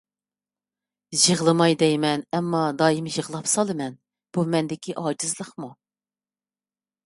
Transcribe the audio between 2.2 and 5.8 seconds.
ئەمما دائىم يىغلاپ سالىمەن. بۇ مەندىكى ئاجىزلىقمۇ؟